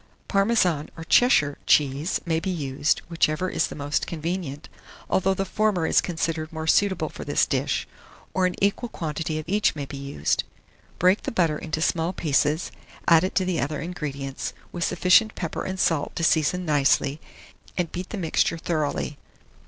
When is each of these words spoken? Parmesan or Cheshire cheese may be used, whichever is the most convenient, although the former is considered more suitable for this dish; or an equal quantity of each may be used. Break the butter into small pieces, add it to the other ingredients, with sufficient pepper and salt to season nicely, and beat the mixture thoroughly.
Parmesan 0.27 0.89
or 0.97 1.03
Cheshire 1.03 1.59
cheese 1.67 2.19
may 2.25 2.39
be 2.39 2.49
used, 2.49 3.03
whichever 3.07 3.49
is 3.51 3.67
the 3.67 3.75
most 3.75 4.07
convenient, 4.07 4.67
although 5.11 5.35
the 5.35 5.45
former 5.45 5.85
is 5.85 6.01
considered 6.01 6.51
more 6.51 6.65
suitable 6.65 7.07
for 7.07 7.23
this 7.23 7.45
dish; 7.45 7.87
or 8.33 8.47
an 8.47 8.55
equal 8.59 8.89
quantity 8.89 9.37
of 9.37 9.45
each 9.47 9.75
may 9.75 9.85
be 9.85 9.97
used. 9.97 10.43
Break 10.97 11.21
the 11.21 11.31
butter 11.31 11.59
into 11.59 11.83
small 11.83 12.13
pieces, 12.13 12.71
add 13.07 13.23
it 13.23 13.35
to 13.35 13.45
the 13.45 13.59
other 13.59 13.79
ingredients, 13.79 14.53
with 14.71 14.83
sufficient 14.83 15.35
pepper 15.35 15.63
and 15.63 15.79
salt 15.79 16.15
to 16.15 16.23
season 16.23 16.65
nicely, 16.65 17.21
and 17.77 17.91
beat 17.91 18.09
the 18.09 18.17
mixture 18.17 18.57
thoroughly. 18.57 19.19